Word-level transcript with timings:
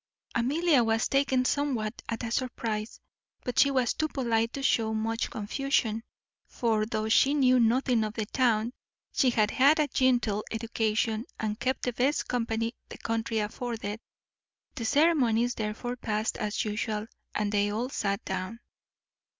Amelia 0.33 0.83
was 0.83 1.07
taken 1.07 1.45
somewhat 1.45 2.01
at 2.09 2.23
a 2.23 2.31
surprize, 2.31 2.99
but 3.43 3.59
she 3.59 3.69
was 3.69 3.93
too 3.93 4.07
polite 4.07 4.51
to 4.53 4.63
shew 4.63 4.95
much 4.95 5.29
confusion; 5.29 6.01
for, 6.47 6.87
though 6.87 7.07
she 7.07 7.35
knew 7.35 7.59
nothing 7.59 8.03
of 8.03 8.15
the 8.15 8.25
town, 8.25 8.73
she 9.13 9.29
had 9.29 9.51
had 9.51 9.77
a 9.79 9.87
genteel 9.87 10.43
education, 10.49 11.25
and 11.39 11.59
kept 11.59 11.83
the 11.83 11.93
best 11.93 12.27
company 12.27 12.73
the 12.89 12.97
country 12.97 13.37
afforded. 13.37 13.99
The 14.73 14.85
ceremonies 14.85 15.53
therefore 15.53 15.97
past 15.97 16.35
as 16.39 16.65
usual, 16.65 17.05
and 17.35 17.51
they 17.51 17.69
all 17.69 17.89
sat 17.89 18.25
down. 18.25 18.59